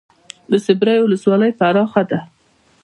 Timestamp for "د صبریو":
0.51-1.05